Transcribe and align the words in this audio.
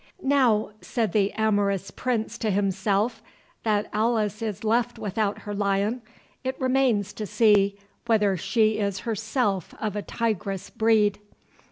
"Now," 0.23 0.71
said 0.81 1.11
the 1.11 1.31
amorous 1.33 1.91
Prince 1.91 2.39
to 2.39 2.49
himself, 2.49 3.21
"that 3.61 3.87
Alice 3.93 4.41
is 4.41 4.63
left 4.63 4.97
without 4.97 5.41
her 5.41 5.53
lion, 5.53 6.01
it 6.43 6.59
remains 6.59 7.13
to 7.13 7.27
see 7.27 7.77
whether 8.07 8.35
she 8.35 8.79
is 8.79 9.01
herself 9.01 9.75
of 9.79 9.95
a 9.95 10.01
tigress 10.01 10.71
breed. 10.71 11.19